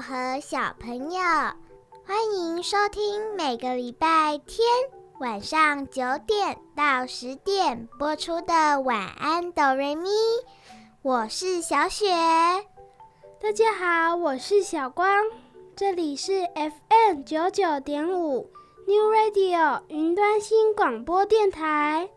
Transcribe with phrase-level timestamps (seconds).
[0.00, 1.20] 和小朋友，
[2.06, 4.64] 欢迎收听每个礼拜天
[5.18, 10.08] 晚上九点到十点播出的《晚安，哆瑞咪》。
[11.02, 12.06] 我是小雪。
[13.40, 15.08] 大家好，我是小光。
[15.74, 18.48] 这里是 FM 九九点五
[18.86, 22.08] New Radio 云端新广播电台。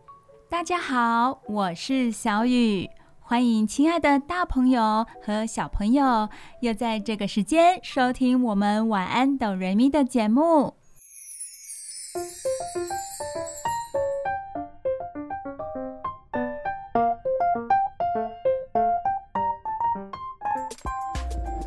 [0.48, 2.88] 大家好，我是小雨。
[3.32, 6.28] 欢迎亲爱的大朋友和小朋友，
[6.60, 10.74] 又在这个时间收听我们晚安哆瑞咪的节目。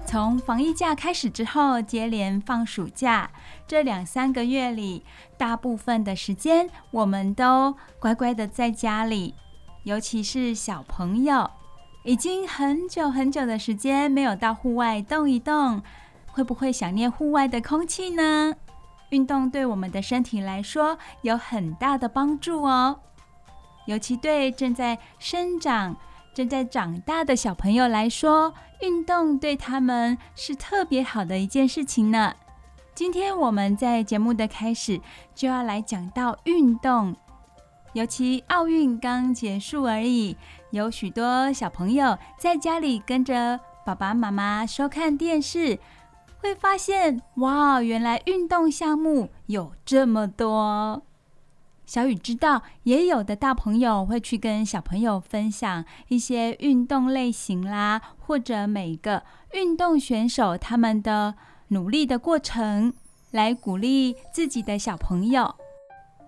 [0.06, 3.32] 从防疫假开始之后，接连放暑假，
[3.66, 5.04] 这两三个月里，
[5.36, 9.34] 大部分的时间我们都乖乖的在家里。
[9.86, 11.48] 尤其是小朋友，
[12.04, 15.84] 已经很久很久的时间没有到户外动一动，
[16.32, 18.56] 会不会想念户外的空气呢？
[19.12, 23.00] 运动对我们的身体来说有很大的帮助哦，
[23.86, 25.96] 尤其对正在生长、
[26.34, 32.34] 正在长大的小朋友来说，运动对他们是特别好的一件事情呢。
[32.96, 35.00] 今天我们在节目的开始
[35.36, 37.16] 就要来讲到运动。
[37.96, 40.36] 尤其奥运刚结束而已，
[40.72, 45.80] 有许多小朋友在家里跟着爸爸妈妈收看电视，
[46.40, 51.04] 会发现哇，原来运动项目有这么多。
[51.86, 59.24] 小雨知道，也有的大朋友会去跟小朋友分享一些运动类型啦，或者每个
[59.54, 61.36] 运动选手他们的
[61.70, 62.94] 努力的过程，
[63.32, 65.56] 来鼓励自己的小朋友。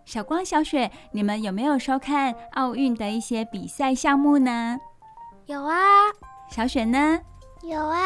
[0.07, 4.79] 小光、小雪，你们有没有收看奥运的一些比赛项目呢？
[5.47, 5.75] 有啊。
[6.49, 7.19] 小雪呢？
[7.61, 7.99] 有啊。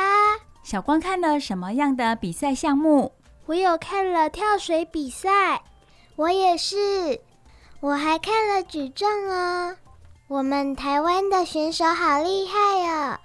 [0.63, 3.11] 小光看了什么样的比赛项目？
[3.45, 5.61] 我有看了跳水比赛，
[6.15, 7.21] 我也是。
[7.81, 9.77] 我还看了举重哦。
[10.27, 12.57] 我们台湾的选手好厉害
[12.87, 13.19] 哦。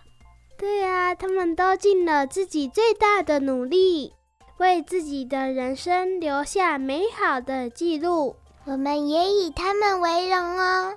[0.59, 4.13] 对啊，他们都尽了自己最大的努力，
[4.59, 8.37] 为自己的人生留下美好的记录。
[8.67, 10.95] 我们也以他们为荣哦。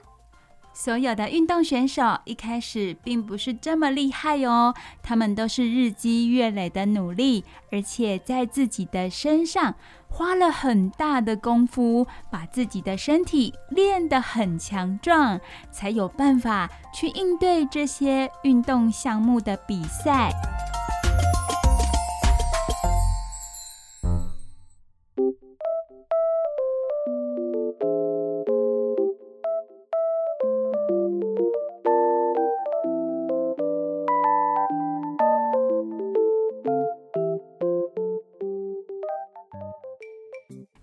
[0.73, 9.75] 所有的运动选手一开始并不是这么厉害哦，他们都是日积月累的努力，而且在自己的身上
[10.07, 20.31] 花了很大的功夫，把自己的身体练得很强壮，才有办法去应对这些运动项目的比赛。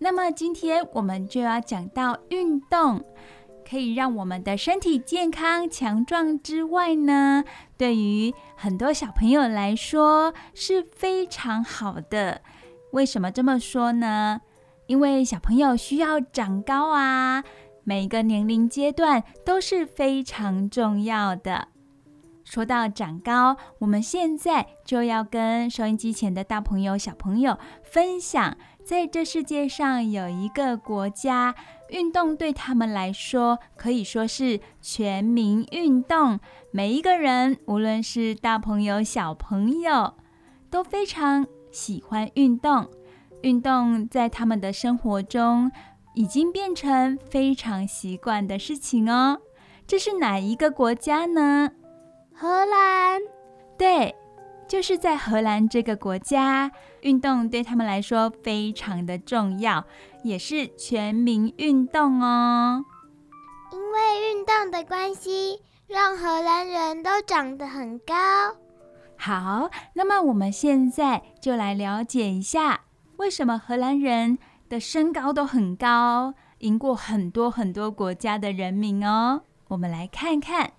[0.07, 3.05] 那么今天我们就要讲到运动，
[3.69, 7.43] 可以让我们的身体健康强壮之外呢，
[7.77, 12.41] 对于很多小朋友来说是非常好的。
[12.93, 14.43] 为什么这么说呢？
[14.87, 17.43] 因为小朋友需要长高啊，
[17.83, 21.67] 每一个年龄阶段都是非常重要的。
[22.45, 28.57] 说到长高，我们现在就要跟收音机前的大朋友、小朋友分享。
[28.87, 31.57] 在这世界上有一个国家，
[31.89, 36.39] 运动对他们来说可以说是全民运动。
[36.71, 40.15] 每一个人，无论是大朋友、小朋友，
[40.71, 42.89] 都非常喜欢运动。
[43.43, 45.69] 运动在他们的生活中
[46.15, 49.41] 已经变成非常习惯的事情哦。
[49.85, 51.73] 这是哪一个国家呢？
[52.33, 53.21] 荷兰。
[53.77, 54.15] 对。
[54.69, 56.71] 就是在荷兰这个国家，
[57.03, 59.85] 运动对他们来说非常的重要，
[60.25, 62.85] 也是全民运动哦。
[63.73, 68.15] 因为运动的关系，让荷兰人都长得很高。
[69.17, 72.81] 好，那么我们现在就来了解一下，
[73.19, 74.37] 为什么荷兰人
[74.69, 79.43] 的身高都很高，赢过很多很多国家的人民哦。
[79.69, 80.73] 我们来看看。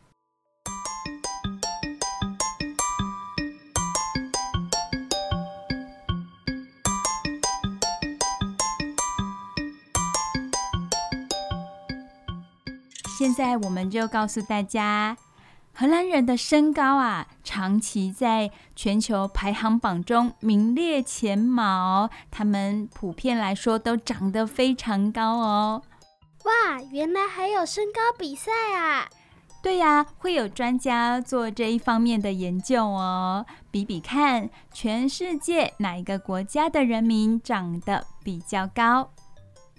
[13.18, 15.18] 现在我们就告诉大家，
[15.74, 22.12] 荷兰人的身高啊，长期在全球排行榜中名列前茅。
[22.30, 25.82] 他们普遍来说都长得非常高哦。
[26.44, 29.10] 哇，原来还有身高比赛啊！
[29.64, 39.10] 对呀，会有专家做这一方面的研究哦，比比看全世界哪一个国家的人民长得比较高，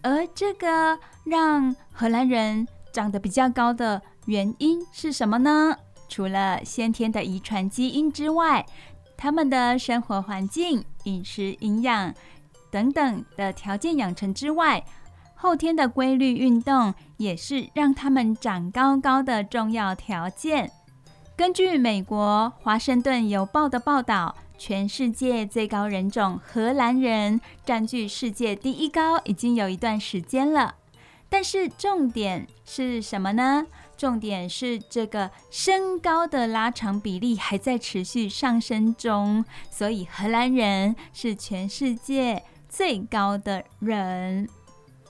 [0.02, 5.76] 而这个让荷兰人长得比较高的原因是什么呢？
[6.08, 8.64] 除了先天的遗传基因之外，
[9.16, 12.14] 他们的生活环境、饮食、营养
[12.70, 14.84] 等等的条件养成之外。
[15.40, 20.68] 后天的规律运动也是让他们长高高的重要条件。
[21.36, 30.74] 根据美国《华盛顿邮报》的报道，全世界最高人种荷兰人占据世界第一高已经有一段时间了。
[31.30, 33.66] 但是重点是什么呢？
[33.96, 44.48] 重点是这个身高的拉长比例还在持续上升中，所以荷兰人是全世界最高的人。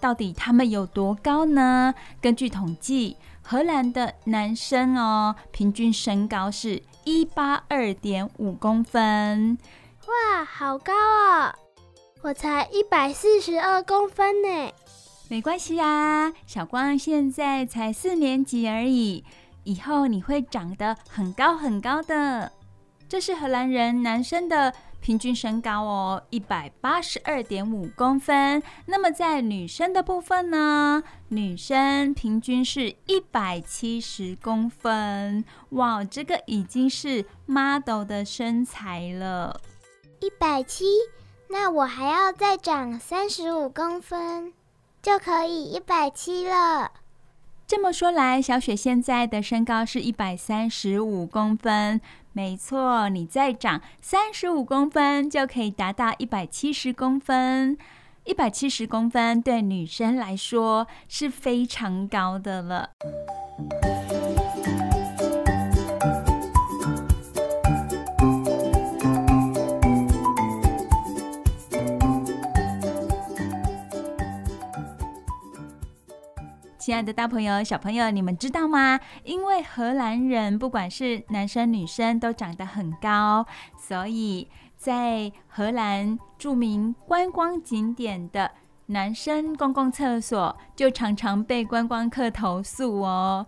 [0.00, 1.94] 到底他们有多高呢？
[2.21, 9.59] 根据统计，荷兰的男生哦，平均身高是一八二点五公分。
[10.06, 11.55] 哇，好高哦！
[12.23, 14.73] 我才一百四十二公分呢。
[15.28, 19.22] 没关系啊，小光现在才四年级而已，
[19.64, 22.50] 以后你会长得很高很高的。
[23.08, 24.75] 这是荷兰人男生的。
[25.00, 28.60] 平均身高哦，一百八十二点五公分。
[28.86, 31.04] 那么在女生的部分呢？
[31.28, 35.44] 女生平均是一百七十公分。
[35.70, 39.60] 哇，这个已经是 model 的身材了。
[40.20, 40.84] 一百七，
[41.48, 44.52] 那我还要再长三十五公分，
[45.00, 46.91] 就可以一百七了。
[47.67, 52.00] 这么说来，小雪现在的身高是一百三十五公分。
[52.33, 57.77] 没错，你再长三十五公分就可以达到一百七十公分。
[58.25, 62.91] 一百七十公分对女生来说是非常高的了。
[76.88, 78.99] 亲爱的大朋友、小朋友，你们知道吗？
[79.23, 83.44] 因为荷兰人不管是男生女生都长得很高，
[83.76, 88.52] 所以在荷兰著名观光景点的
[88.87, 93.46] 男生公共厕所就常常被观光客投诉哦。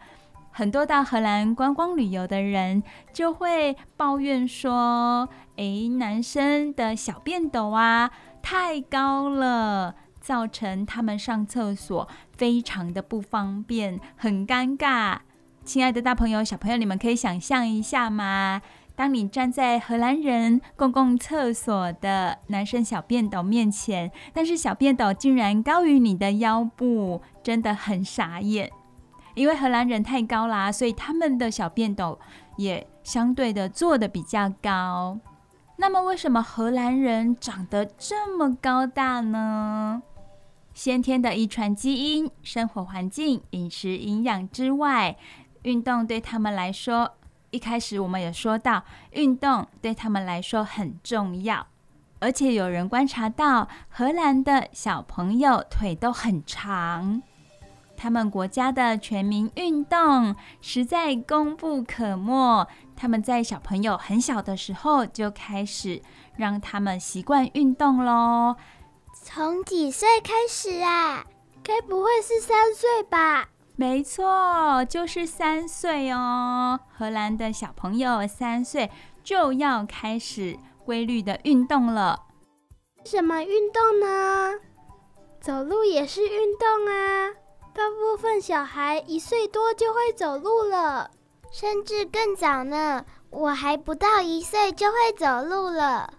[0.51, 5.27] 很多到荷兰观光旅游的人就会抱怨说
[5.57, 8.11] ：“诶，男生的小便斗啊，
[8.43, 9.95] 太高了。”
[10.31, 12.07] 造成他们上厕所
[12.37, 15.19] 非常的不方便，很尴尬。
[15.65, 18.63] 亲爱的大朋友、小朋友，你们可以想象一下吗？
[18.95, 28.71] 当你站在荷兰人公共厕所的男生小便斗面前，但是小便斗竟然高于你的腰部，真的很傻眼。
[29.35, 32.21] 因为荷兰人太高啦，所以他们的小便斗
[32.57, 35.19] 也相对的做得比较高。
[35.79, 40.03] 那么，为什么荷兰人长得这么高大呢？
[40.81, 45.15] 先天的遗传基因、生活环境、饮食营养之外，
[45.65, 47.19] 运动对他们来说，
[47.51, 51.67] 一开始我们也说到，运动对他们来说很重要。
[52.19, 57.23] 而且有人观察到，荷兰的小朋友腿都很长，
[57.95, 62.67] 他们国家的全民运动实在功不可没。
[62.97, 66.01] 他们在小朋友很小的时候就开始
[66.39, 68.57] 让他们习惯运动喽。
[69.23, 71.25] 从几岁开始啊？
[71.63, 73.49] 该不会是三岁吧？
[73.77, 76.81] 没错，就是三岁哦。
[76.97, 78.91] 荷兰的小朋友三岁
[79.23, 82.27] 就要开始规律的运动了。
[83.05, 84.59] 什么运动呢？
[85.41, 87.31] 走路也是运动啊。
[87.73, 91.11] 大部分小孩一岁多就会走路了，
[91.53, 93.05] 甚至更早呢。
[93.31, 96.15] 我还不到一岁就会走路了。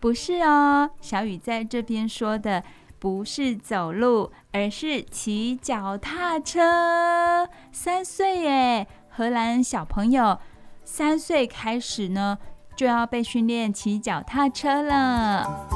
[0.00, 2.62] 不是哦，小雨在这边说的
[3.00, 7.48] 不是走路，而是骑脚踏车。
[7.72, 10.38] 三岁耶，荷兰小朋友
[10.84, 12.38] 三岁开始呢，
[12.76, 15.66] 就要被训练骑脚踏车了。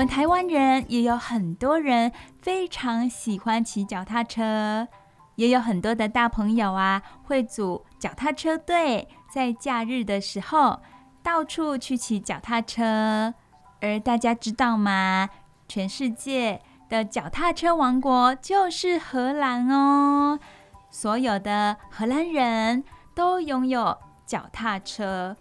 [0.00, 4.88] 们台湾人也有很多人非常喜欢骑脚踏车，
[5.34, 10.80] 也有很多的大朋友啊会组脚踏车队，在假日的时候
[11.22, 13.34] 到处去骑脚踏车。
[13.82, 15.28] 而大家知道吗？
[15.68, 20.38] 全世界的脚踏车王国就是荷兰哦。
[20.88, 25.36] 所有的荷兰人都拥有脚踏车。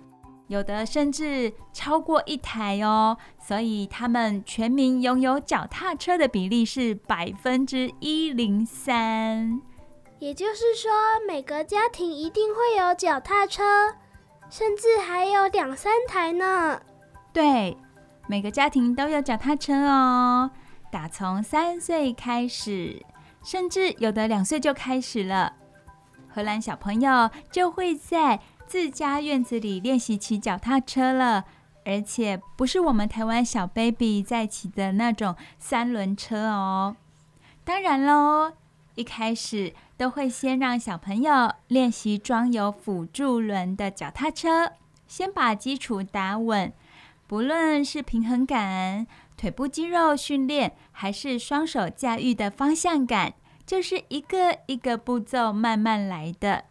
[0.50, 9.62] 有的甚至超过一台哦，所以他们全民拥有脚踏车的比例是百分之一零三。
[10.18, 10.92] 也就是说，
[11.28, 13.64] 每个家庭一定会有脚踏车，
[14.50, 16.82] 甚至还有两三台呢。
[17.32, 17.78] 对，
[18.28, 20.50] 每个家庭都有脚踏车哦，
[20.92, 23.06] 打从三岁开始，
[23.44, 25.54] 甚至有的两岁就开始了。
[26.28, 31.46] 荷兰小朋友就会在自家院子里练习骑脚踏车了，
[31.86, 36.96] 而且不是我们台湾小 baby 在骑的那种三轮车哦。
[37.64, 38.54] 当然喽，
[38.94, 44.74] 一开始都会先让小朋友练习装有辅助轮的脚踏车，
[45.08, 46.72] 先把基础打稳。
[47.26, 53.34] 不论是平衡感、腿部肌肉训练，还是双手驾驭的方向感，
[53.66, 56.66] 就是一个一个步骤慢慢来的。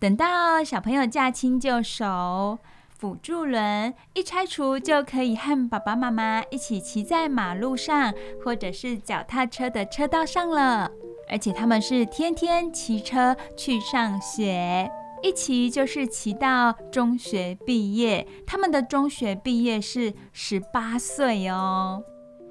[0.00, 10.90] 等到小朋友驾轻就熟，辅助轮一拆除，就可以和爸爸妈妈一起骑在马路上，或者是脚踏车的车道上了。
[11.28, 14.90] 而且他们是天天骑车去上学，
[15.22, 18.26] 一骑就是骑到中学毕业。
[18.46, 22.02] 他们的中学毕业是十八岁哦。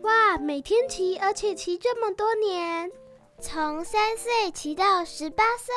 [0.03, 2.91] 哇，每天骑，而且骑这么多年，
[3.41, 5.73] 从三岁骑到十八岁。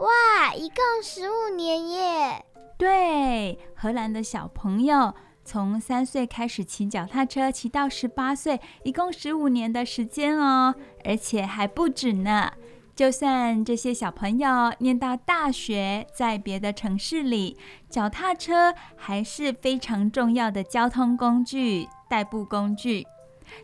[0.00, 2.44] 哇，一共十五年耶！
[2.78, 5.14] 对，荷兰的小朋友
[5.44, 12.50] 从三岁开始骑脚踏车，骑到十八岁，一共十五年的时间哦，而且还不止呢。
[12.96, 17.58] 就算这些小朋友念到大学，在别的城市里，
[17.90, 23.06] 脚踏车还是非常重要的交通工具、代步工具。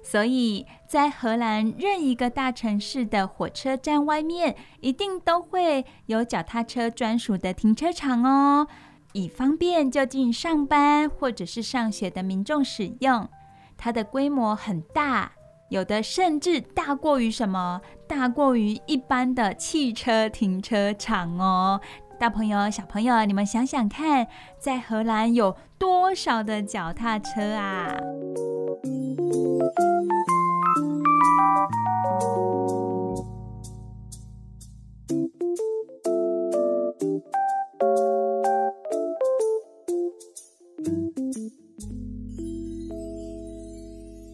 [0.03, 8.67] 所以在荷兰任一个大城市的火车站外面，一定都会有脚踏车专属的停车场哦，
[9.13, 13.29] 以方便就近上班或者是上学的民众使用。
[13.77, 15.33] 它的规模很大，
[15.69, 17.81] 有的甚至大过于什么？
[18.09, 21.81] 大过于一般的汽车停车场哦。
[22.19, 24.27] 大朋友、小朋友，你们想想看，
[24.59, 27.95] 在荷兰有多少的脚踏车啊？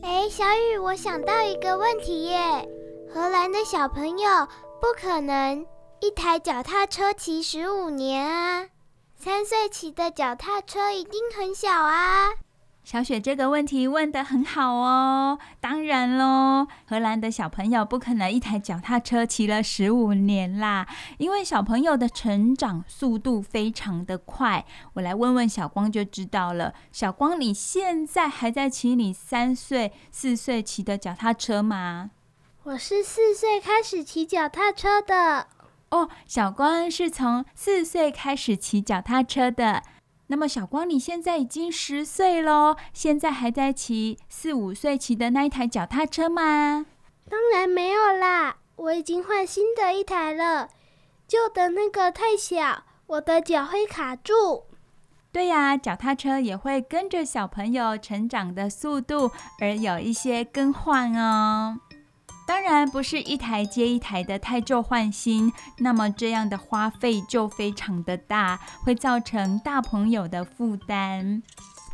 [0.03, 2.69] 哎，小雨，我想到一个问题耶，
[3.13, 4.47] 荷兰的小朋友
[4.81, 5.65] 不可能。
[6.01, 8.69] 一台脚踏车骑十五年啊，
[9.17, 12.31] 三岁骑的脚踏车一定很小啊。
[12.85, 15.39] 小雪这个问题问得很好哦。
[15.61, 24.67] 当然喽，荷兰的小朋友不可能一台脚踏车骑了十五年啦，因为小朋友的成长速度非常的快。
[24.95, 26.75] 我来问问小光就知道了。
[26.91, 32.11] 小光，你现在还在骑你三岁、四岁骑的脚踏车吗？
[32.65, 35.47] 我是四岁开始骑脚踏车的。
[35.91, 39.83] 哦，小光是从四岁开始骑脚踏车的。
[40.29, 46.87] 那么，小光你现在已经十岁喽，现在还在骑四五岁骑的那一台脚踏车吗？
[47.29, 50.69] 当然没有啦，我已经换新的一台了。
[51.29, 54.65] 旧的那个太小，我的脚会卡住。
[55.31, 61.79] 对呀，脚踏车也会跟着小朋友成长的速度而有一些更换哦。
[62.53, 71.43] 当然不是一台接一台的太旧换新，那么这样的花费就非常的大，会造成大朋友的负担。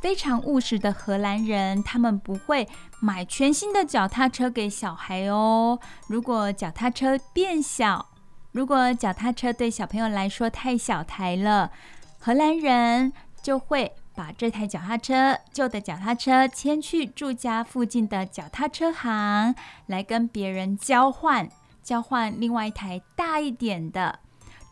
[0.00, 2.66] 非常务实的荷兰人，他们不会
[2.98, 5.78] 买全新的脚踏车给小孩哦。
[6.08, 8.06] 如果脚踏车变小，
[8.50, 11.70] 如果脚踏车对小朋友来说太小台了，
[12.18, 13.92] 荷兰人就会。
[14.18, 19.54] 把这台脚踏车，旧的脚踏车牵去住家附近的脚踏车行，
[19.86, 21.48] 来跟别人交换，
[21.84, 24.18] 交换另外一台大一点的，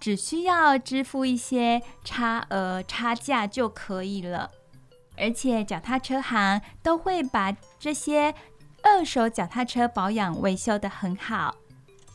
[0.01, 4.51] 只需要支付一些差额差价就可以了。
[5.17, 8.35] 而且脚踏车行都会把这些
[8.83, 11.55] 二手脚踏车保养维修得很好，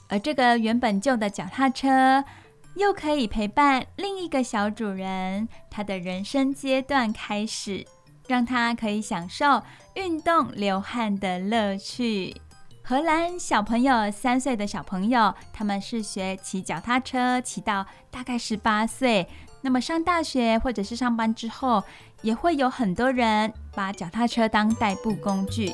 [0.09, 2.25] 而这个原本旧的脚踏车。
[2.75, 7.85] 又可以陪伴另一个小主人，他的人生阶段开始，
[8.27, 9.61] 让他可以享受
[9.95, 12.35] 运动流汗的乐趣。
[12.83, 19.27] 荷兰小朋友，三岁的小朋友，他们是学骑脚踏车，骑到大概十八岁，
[19.61, 21.83] 那么上大学或者是上班之后，
[22.21, 25.71] 也会有很多人把脚踏车当代步工具。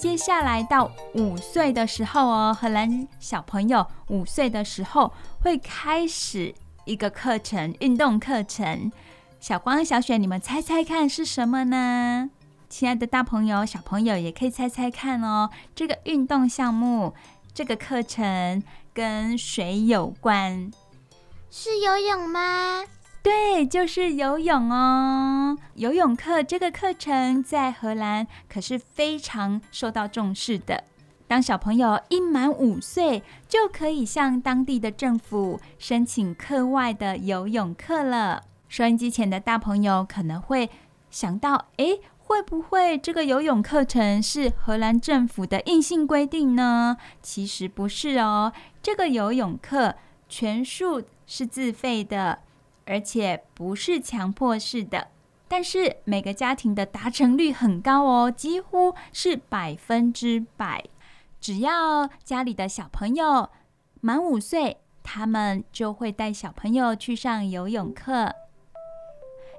[0.00, 6.54] 接下来到五岁的时候哦，荷兰小朋友五岁的时候会开始
[6.86, 8.90] 一个课程，运动课程。
[9.40, 12.30] 小光、小雪，你们猜猜看是什么呢？
[12.70, 15.50] 亲爱的大朋友、小朋友也可以猜猜看哦。
[15.74, 17.12] 这个运动项目，
[17.52, 18.62] 这个课程
[18.94, 20.70] 跟水有关，
[21.50, 22.84] 是游泳吗？
[23.22, 25.56] 对，就是游泳哦。
[25.74, 30.84] 游泳课这个课程在荷兰可是非常受到重视的。
[31.28, 38.42] 当小朋友一满五岁，就可以向当地的政府申请课外的游泳课了。
[38.68, 40.70] 收音机前的大朋友可能会
[41.10, 46.96] 想到：诶，会不会这个游泳课程是荷兰政府的硬性规定呢？
[47.22, 49.94] 其实不是哦，这个游泳课
[50.28, 52.40] 全数是自费的，
[52.90, 55.06] 而且不是强迫式的。
[55.46, 60.84] 但是每个家庭的达成率很高哦，几乎是百分之百。
[61.40, 63.48] 只要家里的小朋友
[64.00, 68.34] 满五岁，他们就会带小朋友去上游泳课。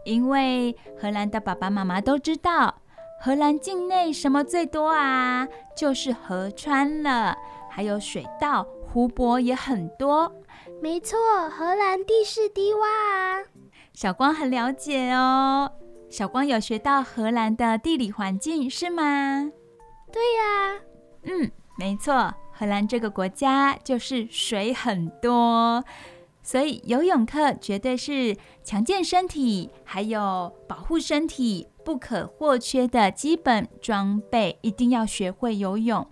[0.03, 2.81] 因为荷兰的爸爸妈妈都知道，
[3.19, 5.47] 荷兰境内什么最多啊？
[5.75, 7.38] 就是河川了，
[7.69, 10.31] 还有水稻、湖泊也很多。
[10.81, 11.17] 没错，
[11.50, 13.45] 荷兰地势低洼啊。
[13.93, 15.71] 小光很了解哦。
[16.09, 19.51] 小光有学到荷兰的地理环境是吗？
[20.11, 20.81] 对呀。
[21.23, 25.83] 嗯，没错，荷兰这个国家就是水很多。
[26.41, 36.05] 所以游泳课绝对是强健身体，还有保护身体不可或缺的基本装备，一定要学会游泳。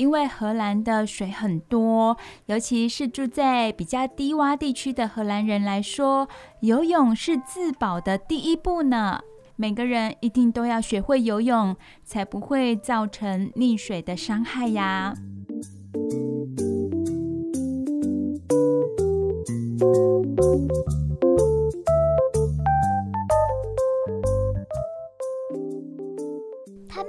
[0.00, 6.26] 因为荷兰的水很多，尤其是住在比较低洼地区的荷兰人来说，
[6.60, 9.20] 游泳是自保的第一步呢。
[9.56, 15.12] 每个人一定都要学会游泳，才不会造成溺水的伤害呀。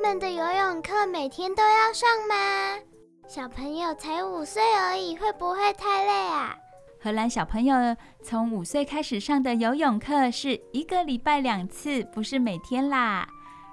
[0.02, 2.80] 们的游泳课每天都要上吗？
[3.28, 6.58] 小朋友才五岁而已，会不会太累啊？
[7.00, 13.28] 荷兰小朋友从五岁开始上的游泳课是一个礼拜两次，不是每天啦。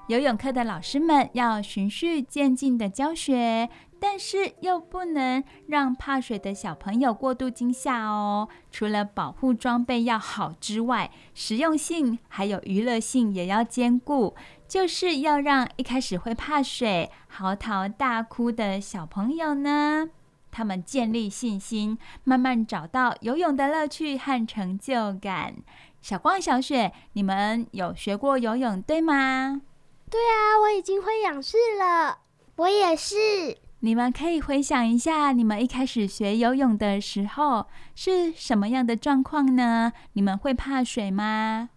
[0.08, 3.70] 游泳课的老师们要循序渐进的教学。
[4.00, 8.48] 但是又不能让怕水的小朋友过度惊吓哦。
[8.70, 14.36] 除了保护装备要好之外，实用性还有娱乐性也要兼顾。
[14.68, 20.10] 就是要让一开始会怕水、嚎啕大哭的小朋友呢，
[20.50, 25.56] 他们建立信心，慢慢找到游泳的乐趣和成就感。
[26.02, 29.62] 小光、小雪，你们有学过游泳对吗？
[30.10, 32.18] 对啊，我已经会仰视了。
[32.56, 33.58] 我也是。
[33.80, 39.92] 你们可以回想一下，你们一开始学游泳的时候是什么样的状况呢？
[40.12, 41.70] 你们会怕水吗？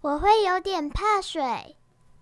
[0.00, 1.76] 我会有点怕水，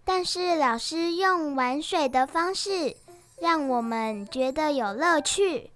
[0.09, 2.97] 但是老师用玩水的方式
[3.43, 5.71] 让我们觉得有乐趣。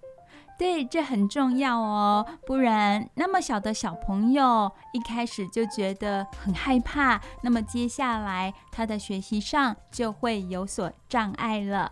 [0.57, 11.91] 对，这很重要哦，不然那么小的小朋友一开始就觉得很害怕，那么接下来他的学习上就会有所障碍了。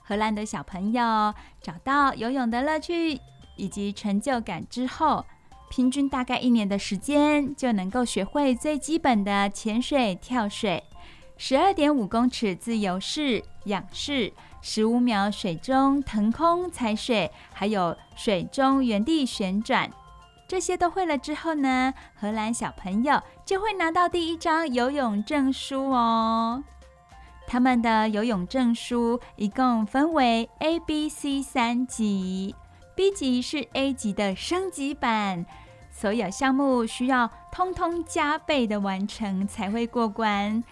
[0.00, 3.20] 荷兰的小朋友找到游泳的乐趣
[3.56, 5.26] 以及成就感之后，
[5.70, 10.82] 平均大概一年的时间就能够学会最基本的潜水、跳水、
[11.44, 19.90] 十二点五公尺自由式、仰式、十五秒水中腾空踩水，还有水中原地旋转。
[20.46, 26.62] 这些都会了之后呢，荷兰小朋友就会拿到第一张游泳证书哦。
[27.48, 32.54] 他们的游泳证书一共分为 A、B、C 三级
[32.94, 35.44] ，B 级是 A 级的升级版，
[35.90, 40.62] 所有项目需要通通加倍的完成才会过关。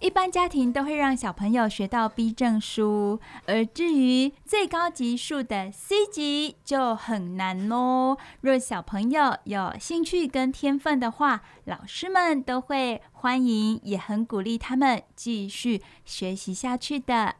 [0.00, 8.16] 一般家庭都会让小朋友学到 B 证书，而至于最高级数的 C 级就很难喽。
[8.42, 17.34] 若小朋友有兴趣跟天分的话，老师们都会欢迎，也很鼓励他们继续学习下去的。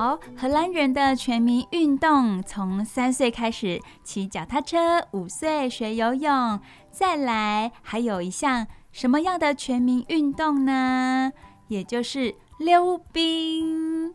[0.00, 6.58] 好，荷兰人的全民运动从三岁开始骑脚踏车，五岁学游泳，
[6.90, 11.30] 再来还有一项什么样的全民运动呢？
[11.68, 14.14] 也就是溜冰。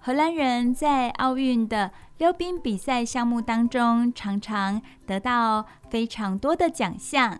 [0.00, 7.38] 荷兰人在奥运的溜冰比赛项目当中，常常得到非常多的奖项。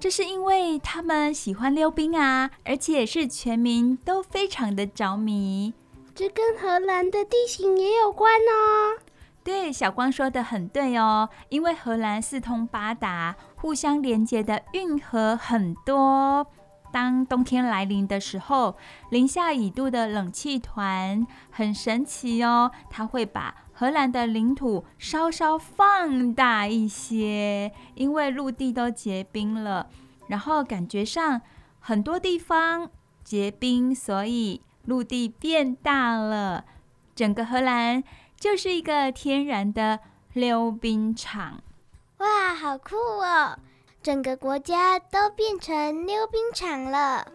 [0.00, 5.72] 这是因为他们喜欢溜冰啊，而且是全民都非常的着迷。
[6.16, 8.98] 这跟荷兰的地形也有关哦。
[9.44, 16.46] 对，小光说的很对哦，因为荷兰四通八达，互相连接的运河很多。
[16.90, 18.76] 当冬天来临的时候，
[19.10, 29.90] 零下一度的冷气团很神奇哦，它会把荷兰的领土稍稍放大一些，因为陆地都结冰了，
[30.28, 31.42] 然后感觉上
[31.78, 32.90] 很多地方
[33.22, 34.62] 结冰，所以。
[34.86, 36.64] 陆地变大了，
[37.14, 38.02] 整个荷兰
[38.38, 40.00] 就是一个天然的
[40.32, 41.60] 溜冰场。
[42.18, 43.58] 哇，好酷哦！
[44.02, 47.26] 整个国家都变成溜冰场了。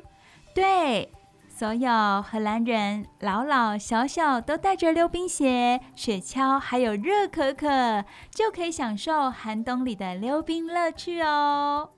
[0.56, 1.12] 对，
[1.50, 11.90] 所有荷兰人老老小小都带着溜冰鞋、雪橇，还有热可可，就可以享受寒冬里的溜冰乐趣哦。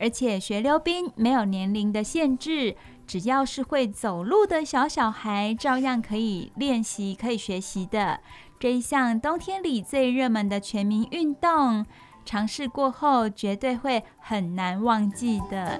[0.00, 2.76] 而且学溜冰没有年龄的限制。
[3.06, 8.20] 只要是会走路的小小孩，照样可以练习、可以学习的
[8.58, 11.84] 这一项冬天里最热门的全民运动，
[12.24, 15.78] 尝试过后绝对会很难忘记的。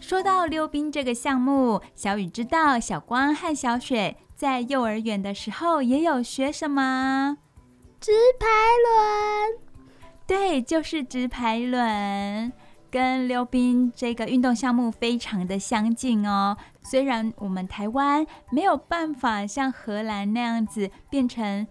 [0.00, 7.38] 说到溜冰这个项目，小雨知道小光和小雪在幼儿园的时候也有学什么？
[8.00, 8.46] 直排
[8.86, 9.60] 轮，
[10.26, 12.50] 对，就是直排轮，
[12.90, 16.56] 跟溜冰这个运动项目非常的相近哦。
[16.80, 21.66] 虽然我们台湾没有办法像荷兰那样子变成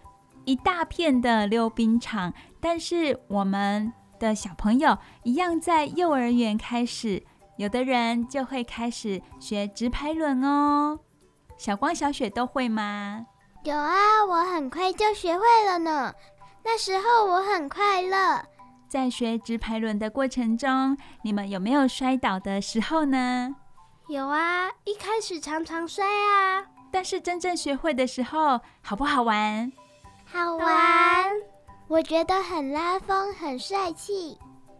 [0.45, 7.23] 一大片的溜冰场，但是我们的小朋友一样在幼儿园开始，
[7.57, 10.99] 有的人就会开始学直排轮哦。
[11.57, 13.25] 小光、小雪都会吗？
[13.63, 16.13] 有啊，我很快就学会了呢。
[16.63, 18.41] 那时候我很快乐。
[18.87, 23.55] 在学直排轮的过程中，你们有没有摔倒的时候呢？
[24.07, 26.65] 有啊，一开始常常摔啊。
[26.91, 29.71] 但是真正学会的时候，好不好玩？
[30.25, 31.25] 好玩。
[31.87, 34.37] 我觉得很拉风，很帅气，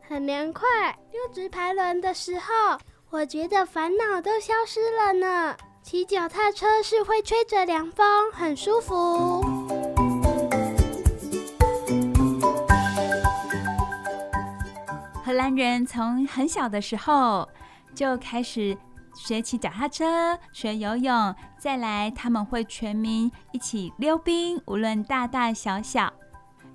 [0.07, 0.67] 很凉快。
[1.11, 5.55] 溜直排轮的时候，我觉得烦恼都消失了呢。
[5.81, 9.41] 骑脚踏车是会吹着凉风，很舒服。
[15.23, 17.47] 荷兰人从很小的时候
[17.95, 18.77] 就开始
[19.15, 26.11] 学骑脚踏车、学游泳，再来他们会全民一起溜冰，无论大大小小，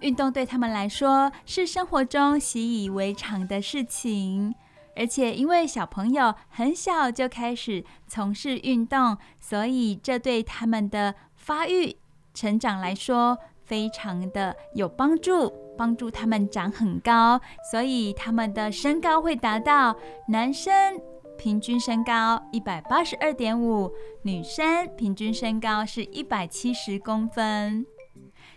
[0.00, 4.54] 运动对他们来说是生活中习以为常的事情。
[4.96, 11.96] 而且因为小朋友很小就开始从事运动，所以这对他们的发育
[12.32, 19.96] 成长来说非常的有帮助，帮助他们长很高，所以他们的身高会达到
[20.28, 21.00] 男生
[21.36, 27.84] 平均身高一百八十二点五，女生平均身高是一百七十公分。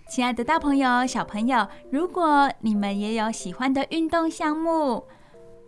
[0.10, 5.06] 亲爱的大朋友、小朋友，如果你们也有喜欢的运动项目，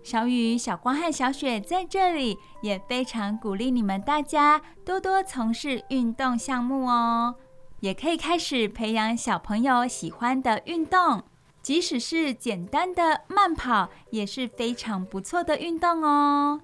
[0.02, 7.36] 小雨、小光和小雪在这里也非常鼓励你们大家多多从事运动项目哦，
[7.82, 11.24] 也可以开始培养小朋友喜欢的运动，
[11.62, 16.62] 即使是简单的慢跑也是非常不错的运动哦。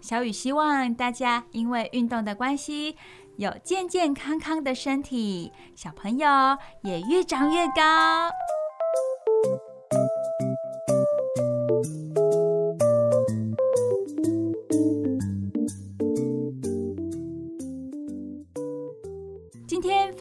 [0.00, 2.96] 小雨希望大家因为运动的关系，
[3.36, 6.28] 有健健康康的身体，小朋友
[6.82, 8.30] 也越长越高。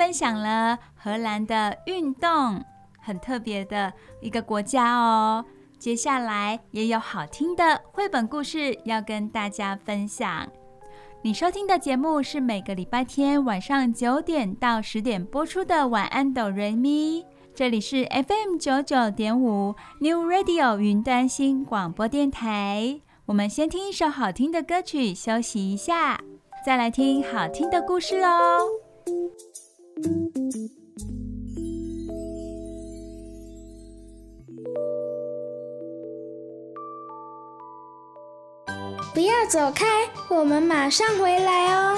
[0.08, 2.64] 分享了荷兰的运动，
[3.02, 3.92] 很特别的
[4.22, 5.44] 一个国家哦。
[5.78, 10.48] 接下来也有好听的绘本故事要跟大家分享。
[11.24, 17.22] 你收听的节目是每个礼拜天晚上九点到十点播出的《晚安，哆瑞咪》。
[17.54, 23.02] 这里是 FM 九九点五 New Radio 云端新广播电台。
[23.26, 26.18] 我们先听一首好听的歌曲休息一下，
[26.66, 28.62] 再来听好听的故事哦。
[39.14, 39.86] 不要走开，
[40.30, 41.98] 我们马上回来哦。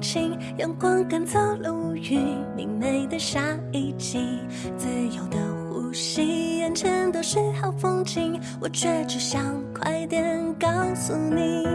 [0.00, 3.40] 晴，阳光赶走了乌云，明媚的下
[3.72, 4.40] 一季，
[4.76, 5.38] 自由的
[5.70, 11.66] 呼吸，眼前都是好风景，我却只想快点告诉你，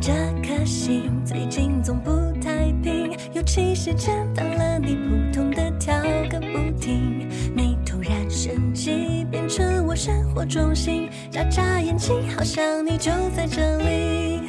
[0.00, 5.94] 这颗心最近总不太平，尤其是见到了你，扑通的跳
[6.30, 14.40] 个不停，你突然升级变成我生活中心，眨眨眼睛，好像你就在这里。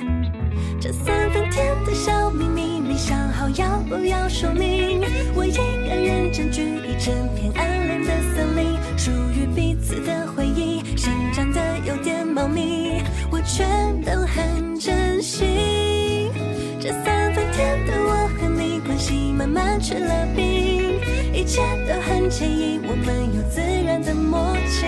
[0.82, 5.00] 这三分甜的小秘密，没想好要不要说明。
[5.36, 5.62] 我一个
[5.96, 13.64] 人占据一整片暗恋的森林，属于彼此的回忆，生长得有点茂密，我全
[14.02, 16.32] 都很珍惜。
[16.80, 21.00] 这三分甜的我和你关系慢慢吃了冰，
[21.32, 24.88] 一切都很惬意，我们有自然的默契，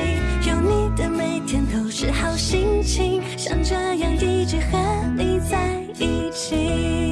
[0.49, 4.79] 有你的每天都是好心情，像这样一直和
[5.15, 5.32] 你
[6.43, 7.02] 心。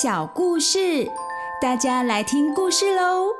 [0.00, 1.10] 小故事，
[1.60, 3.34] 大家来听故事喽。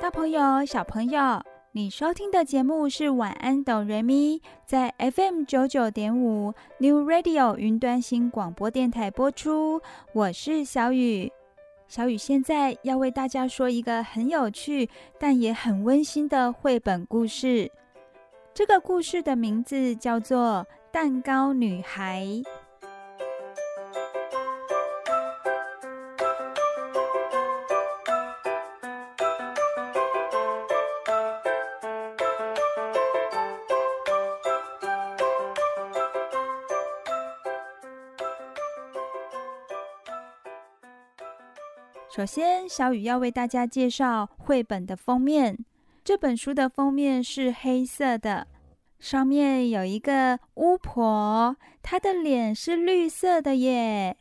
[0.00, 1.42] 大朋友、小朋友，
[1.78, 9.80] 你收听的节目是晚安哆瑞咪，在 FM 九九点五 New Radio 云端新广播电台播出。
[10.12, 11.32] 我是小雨，
[11.86, 17.70] 小雨现在要为大家说一个很有趣但也很温馨的绘本故事。
[18.52, 22.24] 这个故事的名字叫做《蛋糕女孩》。
[42.18, 45.56] 首先，小雨要为大家介绍绘本的封面。
[46.02, 48.48] 这本书的封面是黑色的，
[48.98, 54.16] 上面有一个巫婆，她的脸是绿色的耶。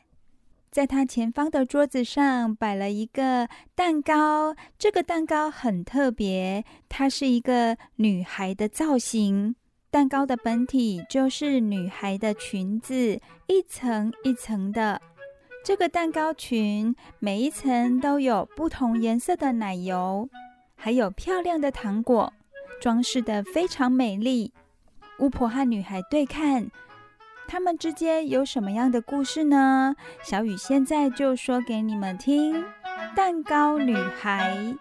[0.69, 9.55] 在她前方的桌子上摆了一个蛋糕，这个蛋糕很特别，它是一个女孩的造型。
[9.89, 15.01] 蛋糕的本体就是女孩的裙子，一层一层的。
[15.67, 20.29] 这个蛋糕裙每一层都有不同颜色的奶油，
[20.77, 22.31] 还有漂亮的糖果，
[22.79, 24.53] 装饰的非常美丽。
[25.19, 26.71] 巫婆和女孩对看，
[27.49, 29.97] 他们之间有什么样的故事呢？
[30.23, 32.63] 小雨现在就说给你们听：
[33.13, 34.73] 蛋糕女孩。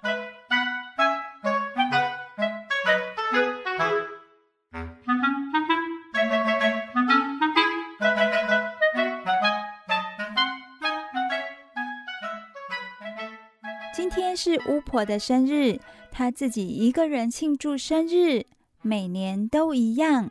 [14.37, 15.81] 是巫婆的生日，
[16.13, 18.45] 她自己一个人庆祝生日，
[18.83, 20.31] 每年都一样。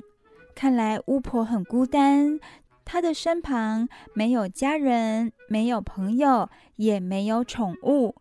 [0.53, 2.39] 看来巫婆很孤单，
[2.85, 8.15] 她的身旁没有家人，没有朋友，也没有宠物。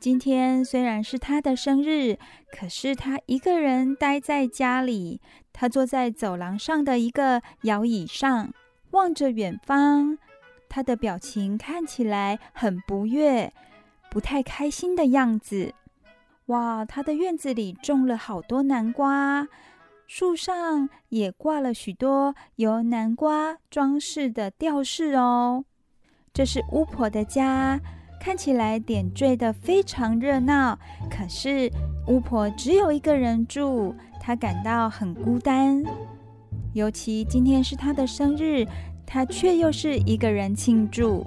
[0.00, 2.18] 今天虽然是她的生日，
[2.50, 5.20] 可是她一个人待在家里。
[5.52, 8.52] 她坐在走廊上的一个摇椅上，
[8.90, 10.18] 望着远方。
[10.68, 13.52] 她的表情看起来很不悦。
[14.16, 15.74] 不太开心的样子。
[16.46, 19.46] 哇，他的院子里种了好多南瓜，
[20.06, 25.66] 树上也挂了许多由南瓜装饰的吊饰哦。
[26.32, 27.78] 这是巫婆的家，
[28.18, 30.78] 看起来点缀得非常热闹。
[31.10, 31.70] 可是
[32.08, 35.84] 巫婆只有一个人住，她感到很孤单。
[36.72, 38.66] 尤其今天是她的生日，
[39.04, 41.26] 她却又是一个人庆祝。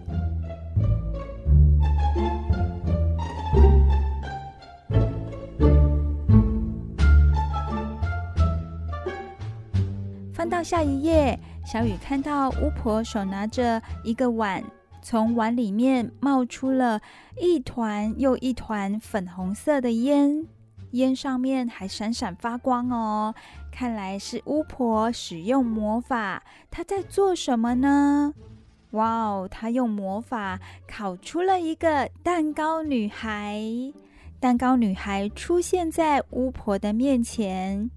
[10.69, 14.63] 下一页，小雨看到巫婆手拿着一个碗，
[15.01, 17.01] 从碗里面冒出了
[17.41, 20.45] 一团又一团粉红色的烟，
[20.91, 23.33] 烟上面还闪闪发光哦。
[23.71, 26.43] 看来是巫婆使用魔法。
[26.69, 28.35] 她在做什么呢？
[28.91, 33.59] 哇哦，她用魔法烤出了一个蛋糕女孩。
[34.39, 37.89] 蛋糕女孩出现在巫婆的面前。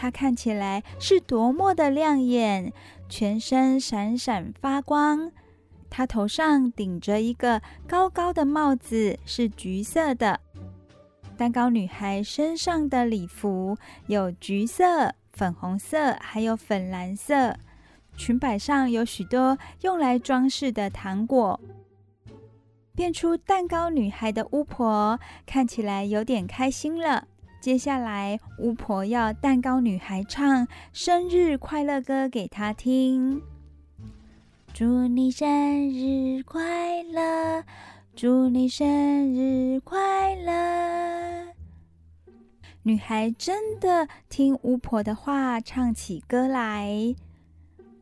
[0.00, 2.72] 她看起来是多么的亮眼，
[3.08, 5.32] 全身闪闪发光。
[5.90, 10.38] 她头上顶着一个高高的帽子，是橘色的。
[11.36, 17.56] 蛋糕女孩身上的礼服有橘色、粉红色，还有粉蓝色。
[18.16, 21.58] 裙摆上有许多用来装饰的糖果。
[22.94, 27.26] 变出蛋糕女孩的巫婆看起来有点开心了。
[27.60, 33.42] 接下来，巫婆要蛋糕女孩唱生日快乐歌给她听。
[34.72, 37.64] 祝你生日快乐，
[38.14, 38.86] 祝你生
[39.34, 41.48] 日快乐。
[42.84, 47.16] 女孩真的听巫婆的话，唱起歌来。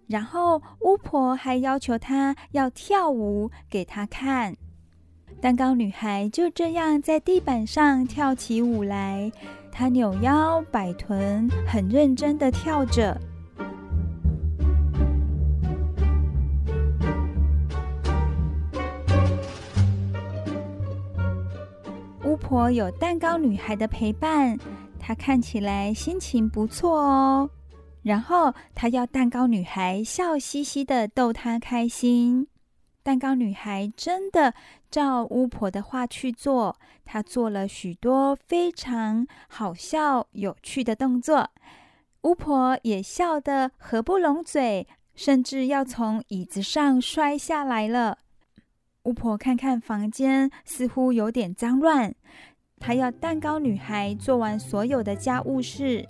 [0.06, 4.54] 然后，巫婆还要求她要跳舞给她看。
[5.38, 9.30] 蛋糕女孩就这样在地板上跳起舞来，
[9.70, 13.20] 她扭腰摆臀，很认真的跳着。
[22.24, 24.58] 巫婆有蛋糕女孩的陪伴，
[24.98, 27.48] 她看起来心情不错哦。
[28.02, 32.48] 然后她要蛋糕女孩笑嘻嘻的逗她开心。
[33.06, 34.52] 蛋糕女孩真的
[34.90, 41.48] 照巫婆的话去做，她做了许多非常好笑、有趣的动作，
[42.22, 48.18] 巫婆也笑得合不拢嘴，甚至要从椅子上摔下来了。
[49.04, 52.12] 巫婆看看房间，似乎有点脏乱，
[52.80, 56.04] 她要蛋糕女孩做完所有的家务事。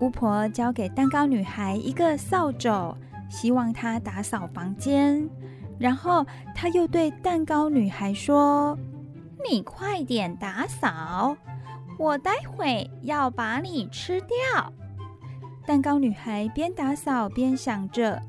[0.00, 2.94] 巫婆交给蛋糕女孩一个扫帚，
[3.30, 5.26] 希望她打扫房间。
[5.78, 8.76] 然后他又对蛋糕女孩说
[9.48, 11.36] ：“你快点打扫，
[11.98, 14.72] 我待会要把你吃掉。”
[15.64, 18.20] 蛋糕女孩边打扫边想着：“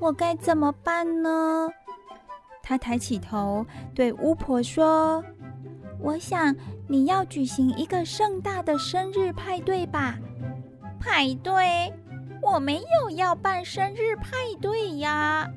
[0.00, 1.68] 我该怎么办呢？”
[2.62, 5.22] 她抬起头对巫婆说
[6.00, 6.54] ：“我想
[6.88, 10.18] 你要举行一个盛大的生日派对吧？”
[10.98, 11.92] 派对？
[12.40, 15.48] 我没有要办生日派对呀。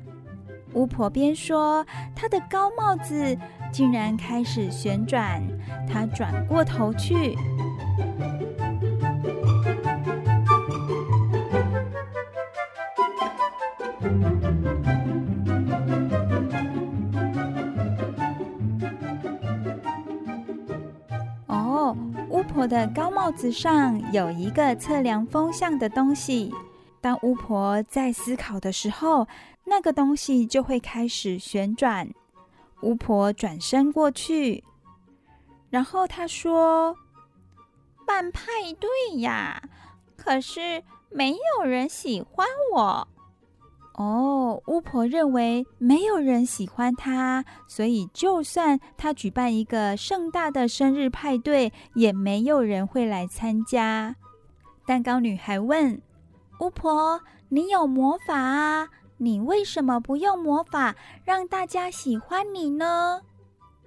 [0.76, 3.36] 巫婆边说，她的高帽子
[3.72, 5.42] 竟然开始旋转。
[5.90, 7.34] 她转过头去。
[21.46, 21.96] 哦，
[22.28, 26.52] 巫婆的高帽子上有一个测量风向的东西。
[27.00, 29.26] 当巫婆在思考的时候，
[29.66, 32.08] 那个东西就会开始旋转。
[32.82, 34.62] 巫婆转身过去，
[35.70, 36.96] 然后她说
[38.06, 39.62] ：“办派对呀，
[40.16, 43.08] 可是没有人喜欢我。”
[43.96, 54.14] 哦，巫婆认为没有人喜欢她，所以就算她举办一个盛大的生日派对，也没有人会来参加。
[54.84, 56.00] 蛋糕女孩问
[56.60, 58.88] 巫婆：“你有魔法啊？”
[59.18, 60.94] 你为什么不用魔法
[61.24, 63.22] 让大家喜欢你呢？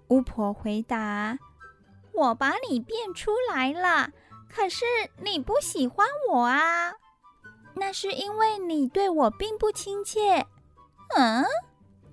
[0.08, 1.38] 巫婆回答
[2.14, 4.10] ：“我把你变出来了，
[4.50, 4.86] 可是
[5.22, 6.94] 你不喜欢我啊。
[7.76, 10.48] 那是因为你对我并不亲切。”
[11.16, 11.46] 嗯？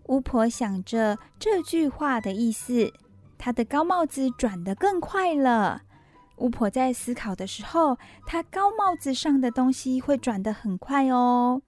[0.05, 2.93] 巫婆想着这句话的意思，
[3.39, 5.83] 她的高帽子转得更快了。
[6.37, 7.97] 巫婆在思考的时候，
[8.27, 11.63] 她高帽子上的东西会转得很快哦。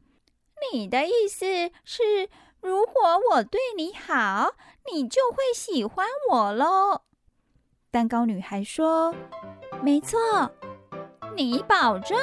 [0.73, 1.47] 你的意思
[1.85, 2.29] 是，
[2.61, 4.53] 如果我对你好，
[4.93, 7.03] 你就会喜欢我喽？
[7.91, 9.15] 蛋糕女孩说
[9.83, 10.19] ：“没错。”
[11.37, 12.19] 你保证？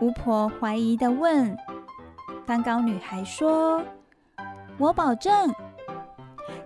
[0.00, 1.56] 巫婆怀疑的问。
[2.44, 3.82] 蛋糕女孩说
[4.78, 5.54] ：“我保证。”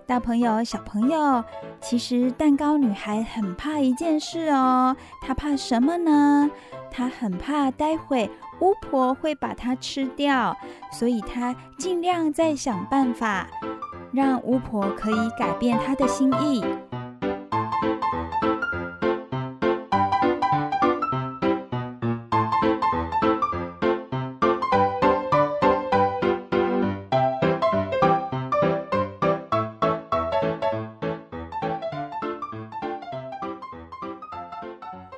[0.06, 1.44] 大朋友、小朋友，
[1.80, 4.96] 其实蛋糕女孩很怕一件事哦。
[5.20, 6.50] 她怕什么呢？
[6.90, 8.30] 她很怕待会
[8.60, 10.56] 巫婆会把它吃掉，
[10.92, 13.46] 所以她尽量在想办法，
[14.12, 16.64] 让巫婆可以改变她的心意。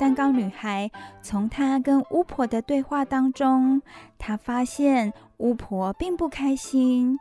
[0.01, 0.91] 蛋糕女孩
[1.21, 3.83] 从她跟巫婆的对话当中，
[4.17, 7.19] 她发现巫婆并不开心。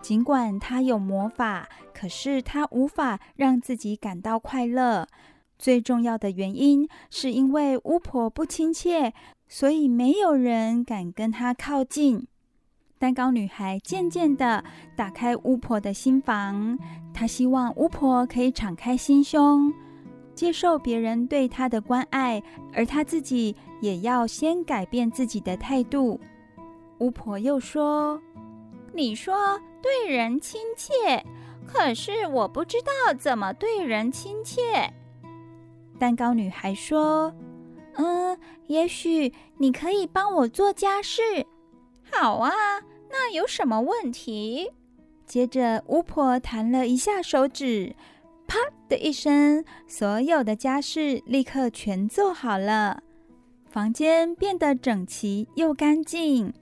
[0.00, 5.06] 尽管她有魔法，可是她无法让自己感到快乐。
[5.58, 9.12] 最重要的原因是因为巫婆不亲切，
[9.46, 12.26] 所以没有人敢跟她靠近。
[12.98, 14.64] 蛋糕女孩渐渐地
[14.96, 16.78] 打开巫婆的心房，
[17.12, 19.70] 她希望巫婆可以敞开心胸。
[20.36, 22.40] 接受别人对他的关爱，
[22.74, 26.20] 而他自己也要先改变自己的态度。
[26.98, 28.20] 巫婆又说
[28.92, 31.24] ：“你说对人亲切，
[31.66, 34.92] 可是我不知道怎么对人亲切。”
[35.98, 37.34] 蛋糕女孩说
[37.96, 41.22] ：“嗯，也许你可以帮我做家事。
[42.12, 42.52] ”“好啊，
[43.10, 44.70] 那有什么问题？”
[45.24, 47.96] 接着，巫婆弹了一下手指。
[48.46, 53.02] 啪的一声，所有的家事立刻全做好了，
[53.68, 56.52] 房间变得整齐又干净，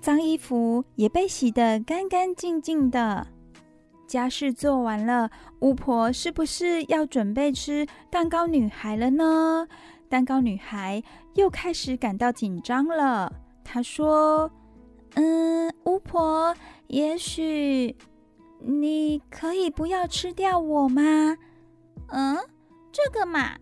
[0.00, 3.26] 脏衣服也被洗得干干净净的。
[4.06, 9.66] 家事做完了，巫婆是不是要准备吃蛋糕女孩了呢？
[10.08, 11.02] 蛋糕女孩
[11.34, 13.32] 又开始感到紧张了。
[13.64, 14.50] 她说
[15.16, 16.54] ：“嗯，巫婆，
[16.88, 17.96] 也许……”
[18.64, 21.36] 你可以不要吃掉我吗？
[22.08, 22.38] 嗯，
[22.92, 23.58] 这个嘛，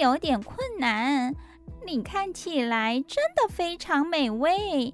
[0.00, 1.34] 有点困难。
[1.86, 4.92] 你看起来真的非常美味。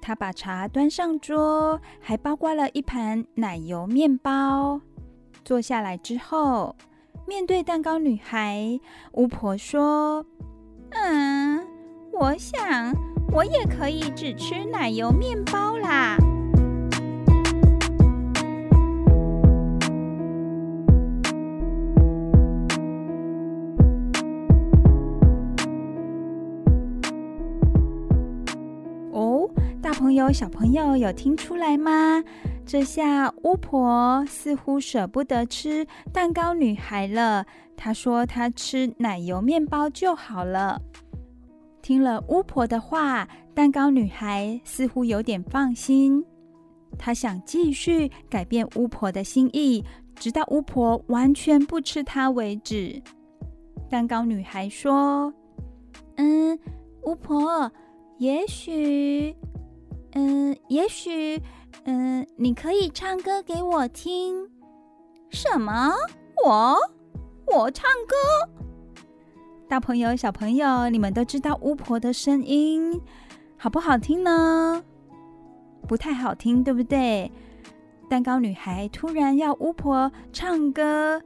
[0.00, 4.80] 他把茶端上桌，还包括了一盘奶油面包。
[5.44, 6.76] 坐下来之后，
[7.26, 8.78] 面对蛋糕女孩，
[9.12, 10.24] 巫婆说
[10.90, 11.66] ：“嗯，
[12.12, 12.92] 我想
[13.32, 16.16] 我也可以只吃奶油面包啦。”
[30.12, 32.22] 朋友，小朋友有听出来吗？
[32.66, 37.46] 这下巫婆似乎舍不得吃蛋糕女孩了。
[37.78, 40.82] 她说她吃奶油面包就好了。
[41.80, 46.22] 听了巫婆的话，蛋糕女孩似乎有点放心。
[46.98, 49.82] 她想继续改变巫婆的心意，
[50.14, 53.02] 直到巫婆完全不吃她为止。
[53.88, 55.32] 蛋糕女孩说
[56.16, 56.58] ：“嗯，
[57.04, 57.72] 巫婆，
[58.18, 59.34] 也许……”
[60.14, 61.40] 嗯，也许，
[61.84, 64.48] 嗯，你可以唱歌给我听。
[65.30, 65.92] 什么？
[66.44, 66.76] 我？
[67.46, 68.16] 我唱歌？
[69.68, 73.00] 大朋友、小朋友，你们都知道巫婆的声音
[73.56, 74.84] 好不好听呢？
[75.88, 77.32] 不太好听，对不对？
[78.10, 81.22] 蛋糕女孩突然要巫婆唱歌，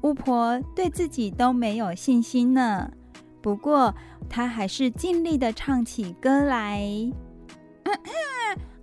[0.00, 2.90] 巫婆对自己都没有信心呢。
[3.42, 3.94] 不过，
[4.30, 6.82] 她还是尽力的唱起歌来。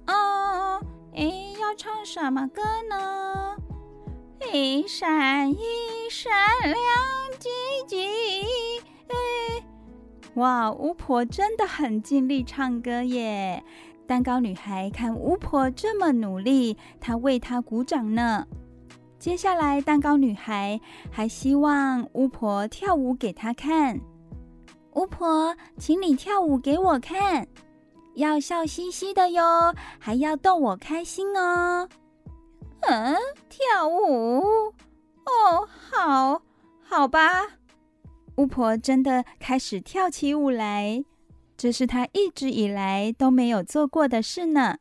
[0.08, 0.82] 哦，
[1.14, 3.56] 诶，要唱什么歌呢？
[4.54, 5.58] 一闪一
[6.10, 6.32] 闪
[6.62, 6.76] 亮
[7.40, 7.52] 晶
[7.88, 8.00] 晶。
[9.08, 9.64] 诶，
[10.36, 13.64] 哇，巫婆真的很尽力唱歌耶！
[14.06, 18.46] 蛋糕女孩看巫婆这么努力，她为她鼓掌呢。
[19.20, 20.80] 接下来，蛋糕女孩
[21.12, 24.00] 还希望巫婆跳舞给她看。
[24.94, 27.48] 巫婆，请你跳舞给我看。
[28.18, 31.88] 要笑嘻嘻的哟，还要逗我开心哦。
[32.82, 33.16] 嗯，
[33.48, 34.74] 跳舞？
[35.24, 36.42] 哦，好，
[36.84, 37.46] 好吧。
[38.38, 41.04] 巫婆真的开始跳起舞来，
[41.56, 44.78] 这是她一直以来都没有做过的事呢。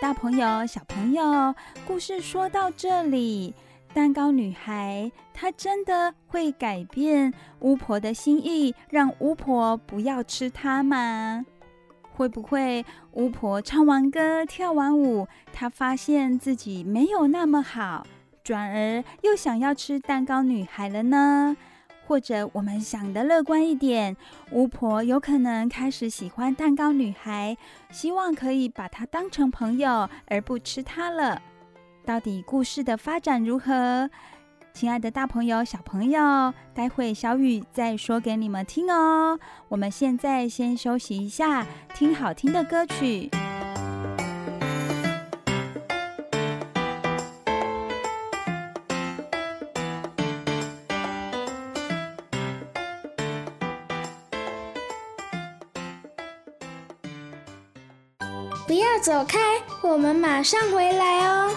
[0.00, 1.52] 大朋友、小朋友，
[1.84, 3.52] 故事说到这里，
[3.92, 11.44] 蛋糕女孩她真的会改变巫婆的心意，让巫婆不要吃她吗？
[12.14, 18.06] 会不会巫婆唱完歌、跳完舞，她发现自己没有那么好，
[18.44, 21.56] 转而又想要吃蛋糕女孩了呢？
[22.08, 24.16] 或者我们想的乐观一点，
[24.52, 27.54] 巫婆有可能开始喜欢蛋糕女孩，
[27.90, 31.42] 希望可以把她当成朋友，而不吃她了。
[32.06, 34.08] 到底故事的发展如何？
[34.72, 39.38] 亲爱的大朋友、小朋友，待会小雨再说给你们听哦。
[39.68, 43.28] 我们现在先休息一下，听好听的歌曲。
[58.98, 59.38] 走开，
[59.80, 61.50] 我们马上回来哦。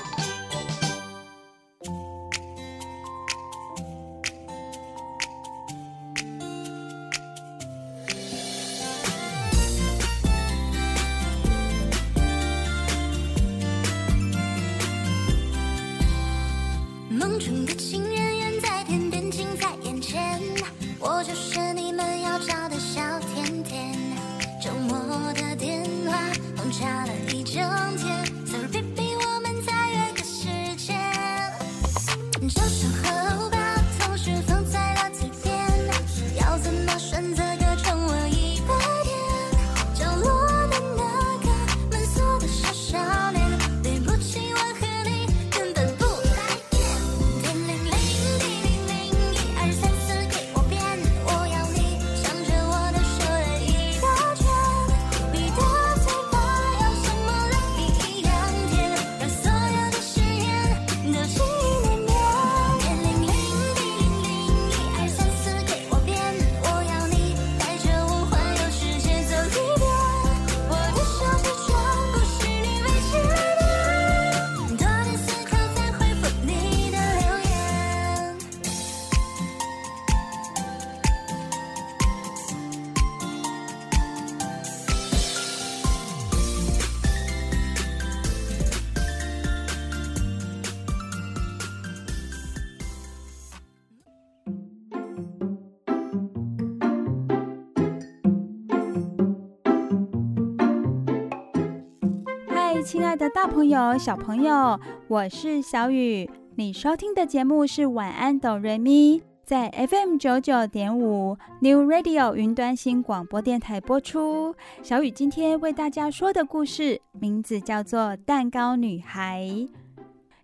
[103.61, 106.27] 朋友、小朋友，我是小雨。
[106.55, 114.55] 你收听的节目是《晚安，哆瑞咪》，在 FM 九九点五 New Radio 云端新广播电台播出。
[114.81, 119.45] 小雨今天为大家说的故事名字叫做《蛋糕女孩》。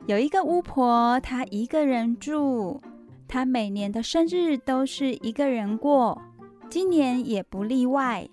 [0.05, 2.79] 有一个巫婆，她一个人住，
[3.27, 6.21] 她每年的生日都是一个人过，
[6.69, 8.29] 今年也不例外。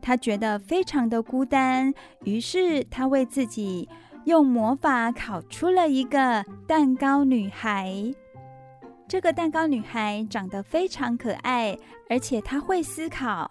[0.00, 1.92] 他觉得非常的孤单，
[2.24, 3.88] 于是他为自己
[4.24, 7.94] 用魔法烤出了一个蛋糕女孩。
[9.06, 11.76] 这个蛋糕女孩长得非常可爱，
[12.08, 13.50] 而且她会思考。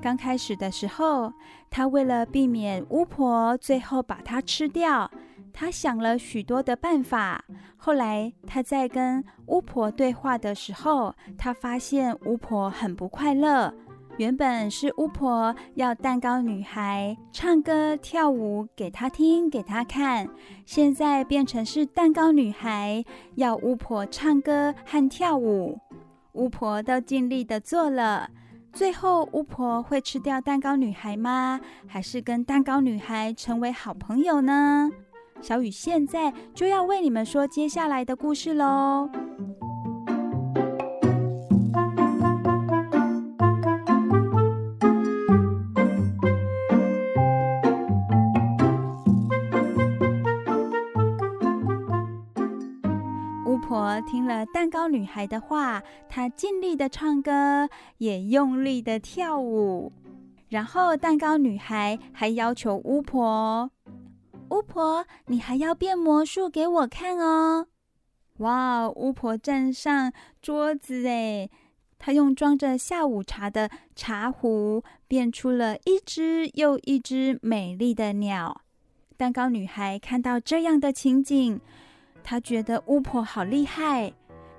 [0.00, 1.32] 刚开始的时候，
[1.68, 5.10] 她为了避免巫婆最后把她吃掉，
[5.52, 7.44] 她想了许多的办法。
[7.76, 13.74] 后来，她在跟巫婆对话的时候，她发现巫婆很不快乐。
[14.16, 20.28] 原本是巫婆要蛋糕女孩唱歌跳舞给她听给她看，
[20.64, 23.04] 现在变成是蛋糕女孩
[23.34, 25.80] 要巫婆唱歌和跳舞，
[26.32, 28.30] 巫婆都尽力的做了，
[28.72, 31.60] 最后巫婆会吃掉蛋糕女孩吗？
[31.88, 34.90] 还是跟蛋糕女孩成为好朋友呢？
[35.40, 39.10] 小雨现在就要为你们说接下来的故事喽。
[54.06, 59.92] 听了蛋糕女孩的话，她尽力的唱歌，也用力的跳舞。
[60.48, 63.70] 然后蛋糕女孩还要求巫婆
[64.50, 67.66] ：“巫婆，你还要变魔术给我看哦！”
[68.38, 71.48] 哇，巫婆站上桌子，哎，
[71.98, 78.62] 她用装着下午茶的茶壶变出了一只又一只美丽的鸟。
[79.16, 81.60] 蛋糕女孩看到这样的情景。
[82.24, 84.12] 他觉得巫婆好厉害，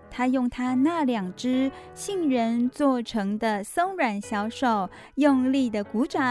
[0.10, 6.22] 他用他那两只杏仁做成的松软小手用力的鼓掌。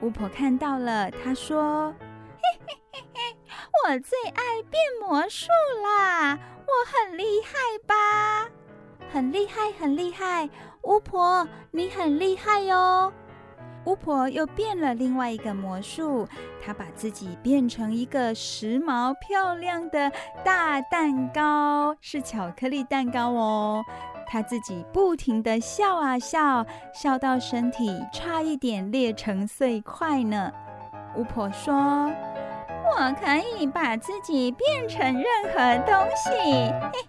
[0.00, 1.94] 巫婆看到了，她说
[2.36, 3.36] ：“嘿 嘿嘿嘿，
[3.86, 5.48] 我最爱变魔术
[5.82, 6.38] 啦！
[6.66, 8.50] 我很厉害吧？
[9.10, 10.50] 很厉害，很厉害！
[10.82, 13.10] 巫婆，你很厉害哟！”
[13.86, 16.26] 巫婆又变了另外一个魔术，
[16.64, 20.10] 她把自己变成一个时髦漂亮的
[20.42, 23.84] 大蛋糕，是巧克力蛋糕哦。
[24.26, 26.64] 她自己不停地笑啊笑，
[26.94, 30.50] 笑到身体差一点裂成碎块呢。
[31.16, 31.74] 巫婆说
[32.88, 36.30] ：“我可以把自己变成任何东西。”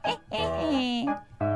[0.04, 1.55] 嘿嘿嘿。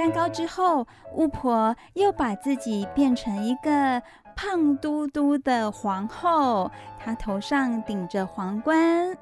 [0.00, 4.02] 蛋糕之后，巫婆又把自己变成一个
[4.34, 9.14] 胖嘟嘟的皇后，她头上顶着皇冠。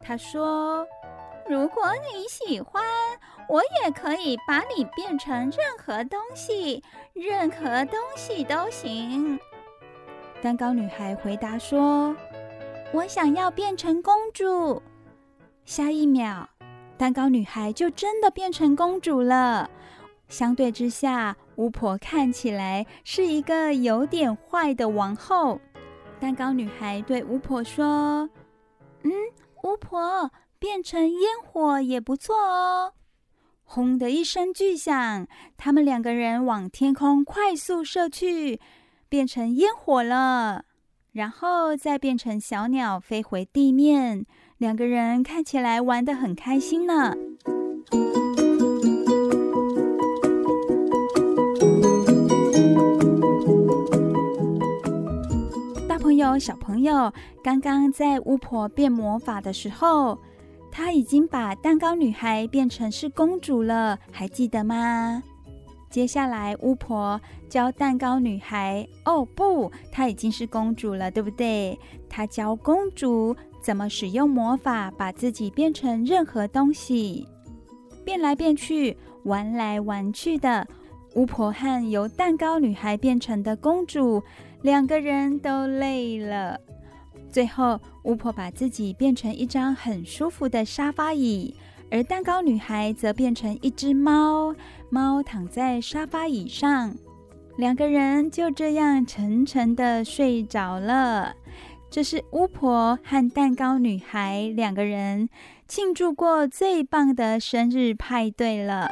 [0.00, 0.84] 她说
[1.48, 2.82] ：“如果你喜欢，
[3.48, 9.38] 我也可以把你变成任何东西，任何东西都行。”
[10.42, 12.16] 蛋糕女孩回答说
[12.92, 14.82] ：“我想要变成公主。”
[15.64, 16.48] 下一秒，
[16.98, 19.70] 蛋糕女孩就真的变成公主了。
[20.28, 25.60] 相对之下，巫婆看起来是一个有点坏的王后。
[26.18, 28.28] 蛋糕女孩对巫婆说
[29.04, 29.12] ：“嗯，
[29.62, 32.94] 巫婆，变成烟火也不错哦。”
[33.62, 38.60] 轰的一声巨响，他们两个人往天空快速射去，
[39.08, 40.64] 变成烟火了，
[41.12, 44.26] 然后再变成小鸟飞回地面。
[44.58, 47.14] 两个人看起来玩得很开心呢。
[55.88, 60.18] 大朋友、小朋友，刚刚在巫婆变魔法的时候，
[60.72, 65.22] 她已经把蛋糕女孩变成是公主了，还记得吗？
[65.88, 71.78] 接下来，巫婆教蛋糕女孩，哦不，她已经是公主了，对不对？
[72.08, 73.36] 她教公主。
[73.68, 77.28] 怎么使用魔法把自己变成任何东西，
[78.02, 80.66] 变来变去，玩来玩去的。
[81.16, 84.22] 巫婆和由蛋糕女孩变成的公主，
[84.62, 86.58] 两个人都累了。
[87.30, 91.54] 最后，巫婆把自己变成一张很舒服的沙发椅，
[91.90, 94.54] 而蛋糕女孩则变成一只猫，
[94.88, 96.96] 猫躺在沙发椅上，
[97.58, 101.34] 两个人就这样沉沉的睡着了。
[101.90, 105.28] 这是巫婆和蛋糕女孩两个人
[105.66, 108.88] 庆祝过最棒的生日派对了。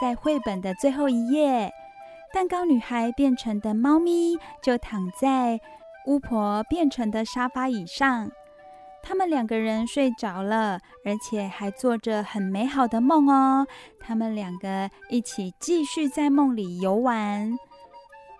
[0.00, 1.72] 在绘本的最后一页，
[2.32, 5.58] 蛋糕女孩变成的猫咪就躺在
[6.06, 8.30] 巫婆变成的沙发椅上。
[9.06, 13.66] 他们两个人睡着了，而且还做着很美好的梦哦。
[14.00, 17.54] 他们两个一起继续在梦里游玩，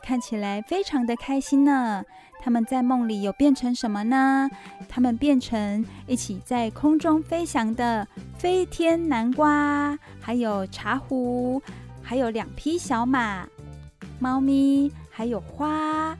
[0.03, 2.03] 看起来非常的开心呢。
[2.41, 4.49] 他们在梦里有变成什么呢？
[4.89, 8.07] 他们变成一起在空中飞翔的
[8.39, 11.61] 飞天南瓜，还有茶壶，
[12.03, 13.47] 还有两匹小马、
[14.19, 16.17] 猫咪，还有花。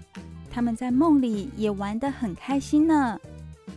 [0.51, 3.19] 他们在梦里也玩得很开心呢。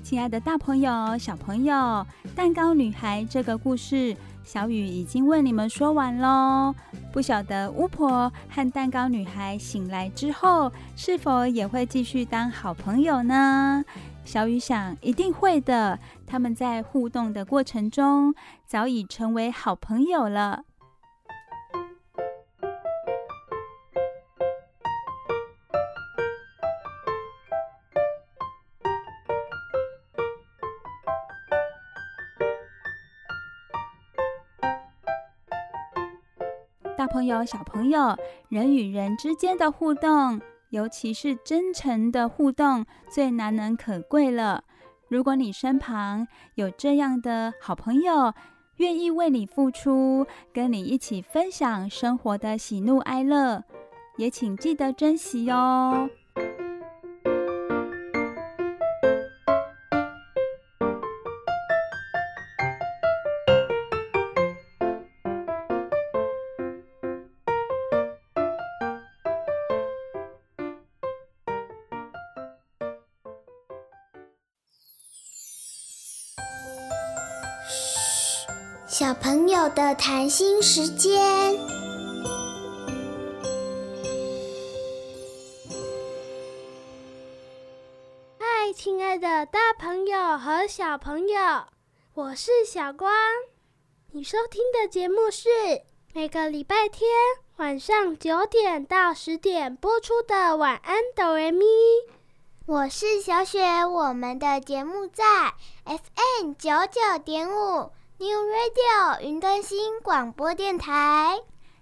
[0.07, 6.73] 亲爱的大朋友、小朋友，蛋糕女孩这个故事，小雨已经为你们说完喽。
[7.11, 13.83] 不晓得巫婆和蛋糕女孩醒来之后，是否也会继续当好朋友呢？
[14.23, 15.99] 小雨想，一定会的。
[16.25, 18.33] 他们在互动的过程中，
[18.65, 20.63] 早已成为好朋友了。
[37.17, 38.15] 朋友、小朋友，
[38.47, 40.39] 人与人之间的互动，
[40.69, 44.63] 尤其是真诚的互动，最难能可贵了。
[45.09, 48.31] 如果你身旁有这样的好朋友，
[48.75, 53.63] 愿意为你付出，跟你一起分享生活的喜怒哀乐，
[54.17, 56.07] 也请记得珍惜哦。
[79.57, 81.19] 友的谈心时间。
[88.37, 91.39] 嗨，亲爱的大朋友和小朋友，
[92.13, 93.11] 我是小光。
[94.11, 95.49] 你收听的节目是
[96.13, 97.09] 每个礼拜天
[97.55, 101.65] 晚上九点到十点播出的《晚安，哆瑞咪》。
[102.67, 105.23] 我是小雪，我们的节目在
[105.83, 111.37] FM 九九点五 New Radio 云端新广播电台。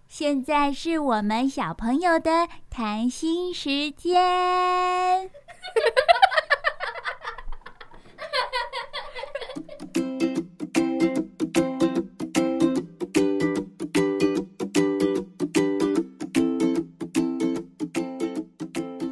[0.10, 5.32] 现在是我们小朋友的谈心时间。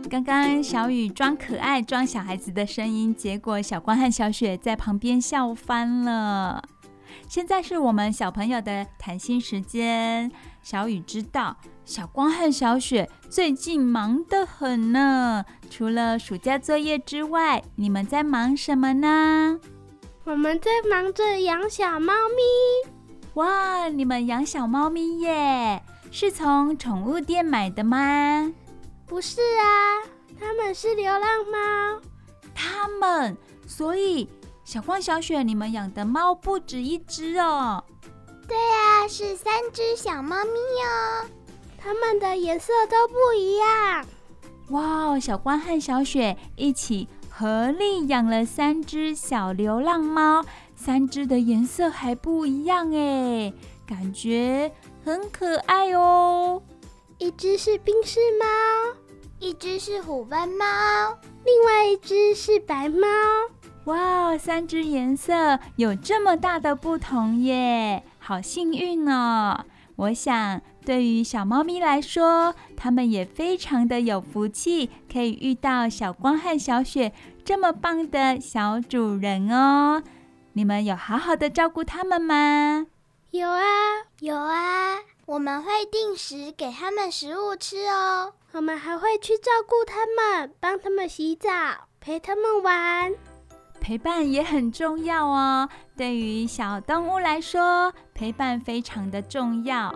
[0.10, 6.62] 刚刚小雨装可爱、装小孩子的声音，结果小光和小雪在旁边笑翻了。
[7.34, 10.32] 现在是我们小朋友的谈心时间。
[10.62, 15.44] 小雨知道小光和小雪最近忙得很呢。
[15.68, 19.60] 除了暑假作业之外，你们在忙什么呢？
[20.26, 22.92] 我们在忙着养小猫咪。
[23.34, 25.82] 哇，你们养小猫咪耶？
[26.12, 28.54] 是从宠物店买的吗？
[29.08, 30.06] 不是啊，
[30.40, 31.22] 他们是流浪
[31.52, 32.00] 猫。
[32.54, 34.30] 他们，所以。
[34.74, 37.84] 小光、小雪，你们养的猫不止一只哦。
[38.48, 40.50] 对呀、啊，是三只小猫咪
[40.82, 41.30] 哦。
[41.78, 44.04] 它们的颜色都不一样。
[44.70, 50.44] 哇，小光和小雪一起合力养了三只小流浪猫，
[50.76, 53.54] 三只的颜色还不一样哎，
[53.86, 54.72] 感觉
[55.06, 56.60] 很可爱哦。
[57.20, 58.48] 一只是冰室猫，
[59.38, 60.66] 一只是虎斑猫，
[61.46, 63.08] 另外一只是白猫。
[63.86, 69.66] 哇，三只颜色有这么大的不同耶，好幸运哦！
[69.98, 77.12] 我想，对于小猫咪来说，它们也非常的有福气，可以遇到小光和小雪
[77.44, 80.02] 这么棒的小主人哦。
[80.54, 82.88] 你们有好好的照顾它们吗？
[83.32, 83.64] 有啊，
[84.22, 88.34] 有啊，我们会定时给它们食物吃哦。
[88.54, 91.50] 我们还会去照顾它们，帮它们洗澡，
[92.00, 93.14] 陪它们玩。
[93.84, 95.68] 陪伴也很重要哦，
[95.98, 99.94] 对于小动物来说，陪伴非常的重要。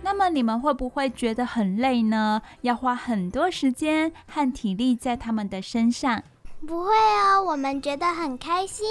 [0.00, 2.40] 那么你们会不会觉得很累呢？
[2.60, 6.22] 要花很多时间和体力在他们的身上？
[6.64, 8.86] 不会哦，我们觉得很开心。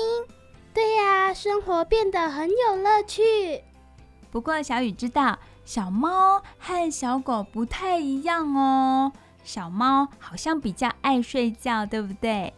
[0.73, 3.63] 对呀，生活变得很有乐趣。
[4.29, 5.39] 不过小雨知道。
[5.65, 9.11] 小猫和小狗不太一样哦。
[9.43, 12.53] 小猫好像比较爱睡觉，对不对？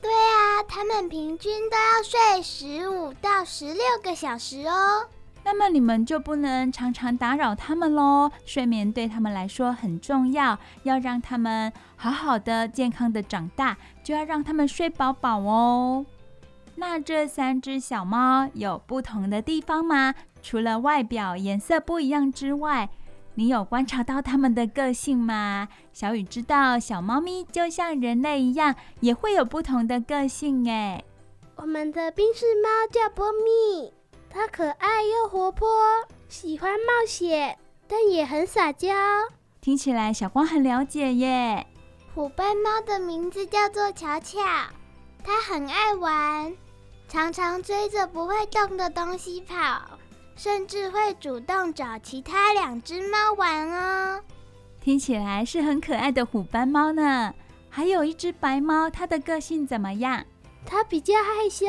[0.00, 5.06] 对啊，它们平均都要睡十五到十六个小时哦。
[5.42, 8.30] 那么你们就不能常常打扰它们喽。
[8.44, 16.04] 睡眠对它们来说很重要，要让它们好好的、健康的长大，就要让它们睡饱饱哦。
[16.76, 20.14] 那这三只小猫有不同的地方吗？
[20.42, 22.88] 除了外表颜色不一样之外，
[23.34, 25.68] 你有观察到它们的个性吗？
[25.92, 31.04] 小雨知道，小猫咪就像人类一样，也会有不同的个性诶。
[31.56, 33.92] 我们的冰室猫叫波蜜，
[34.28, 35.68] 它可爱又活泼，
[36.28, 38.88] 喜欢冒险，但也很撒娇。
[39.60, 41.66] 听起来小光很了解耶。
[42.14, 44.38] 虎斑猫的名字叫做巧巧，
[45.22, 46.52] 它很爱玩。
[47.08, 49.98] 常常追着不会动的东西跑，
[50.42, 54.22] 甚至会主动找其他两只猫玩哦。
[54.80, 57.34] 听起来是很可爱的虎斑猫呢。
[57.68, 60.24] 还有一只白猫，它的个性怎么样？
[60.64, 61.66] 它比较害羞，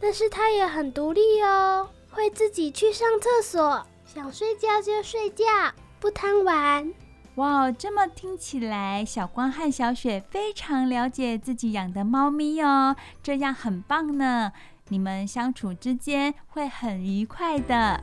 [0.00, 5.44] 但是它也很独立哦，会自己去上厕所，想睡觉就睡觉，
[6.00, 6.92] 不贪玩。
[7.36, 14.50] 哇，这么听起来，小光和小雪非常了解自己养的猫咪哦，这样很棒呢。
[14.88, 18.00] 你们相处之间会很愉快的。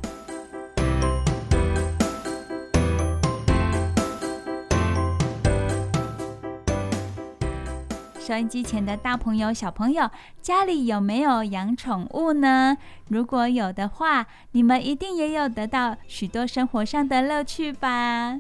[8.20, 10.10] 收音机前的大朋友、小朋友，
[10.42, 12.78] 家里有没有养宠物呢？
[13.08, 18.40] 如果有的话，你们一定也有得到许多生活上的乐趣吧。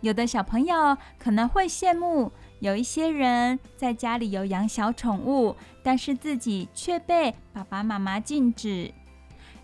[0.00, 8.94] 有的小朋友可能会羡慕有一些人在家里有养小宠物，但是自己却被爸爸妈妈禁止，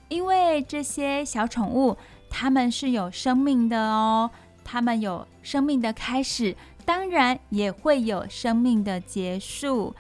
[0.09, 1.97] 因为这些小宠物
[2.29, 4.29] 它们是有生命的哦，
[4.65, 9.95] 它们有生命的开始，当然也会有生命的结束，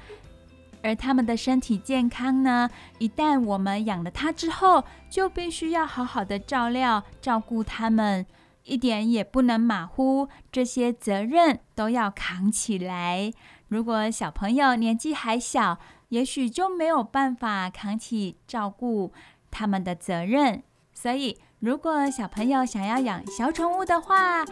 [0.82, 2.68] 而它们的身体健康呢，
[2.98, 8.26] 一旦我们养了它之后，就必须要好好的照料、照顾它们。
[8.68, 13.32] 一点也不能马虎，这些责任都要扛起来。
[13.68, 15.78] 如果小朋友年纪还小，
[16.10, 19.12] 也许就没有办法扛起照顾
[19.50, 20.62] 他们的责任。
[20.92, 24.44] 所以，如果小朋友想要养小宠物的话，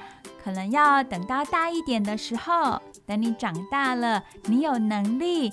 [0.43, 5.53] 可能要等到大一点的时候，等你长大了，你有能力，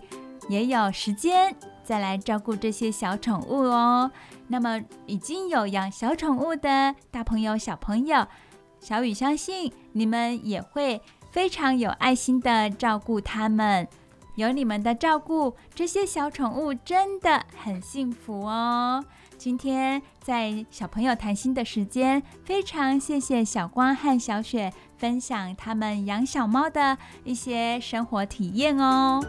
[0.49, 4.11] 也有时间，再来照顾这些小宠物哦。
[4.49, 8.28] 那么，已经有养小宠物的大朋友、小朋友。
[8.84, 13.88] 小雨相信你们也会非常有爱心的照顾它们，
[14.36, 19.01] 有你们的照顾，这些小宠物真的很幸福哦。
[19.38, 29.23] 今天在小朋友谈心的时间，非常谢谢小光和小雪分享他们养小猫的一些生活体验哦。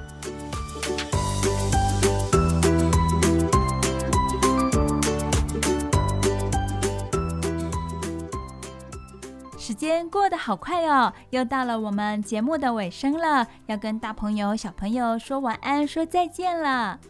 [9.65, 17.01] 时间过得好快哦，又到了我们节目的尾声了，要跟大朋友、小朋友说晚安、说再见了。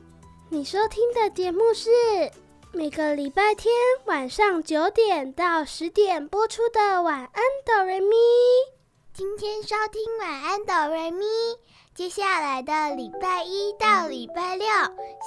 [0.50, 1.90] 你收听的节目是
[2.70, 3.74] 每个礼拜天
[4.04, 8.06] 晚上九点到十点播出的《晚安，哆瑞咪》。
[9.12, 11.26] 今天收听《晚安，哆瑞咪》，
[11.92, 14.68] 接下来的礼拜一到礼拜六，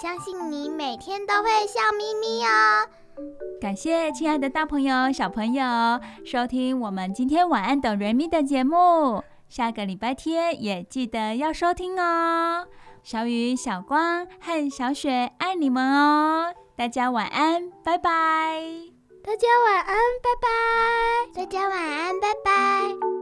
[0.01, 2.87] 相信你每天都会笑眯眯哦。
[3.59, 5.63] 感谢亲爱的大朋友、小朋友
[6.25, 12.67] 收听我们今天晚安等瑞咪的节目，下个礼拜天也记得要收听哦。
[13.03, 18.61] 小雨、小光和小雪爱你们哦，大家晚安，拜拜。
[19.23, 21.41] 大家晚安，拜拜。
[21.41, 23.16] 大家晚安，拜拜。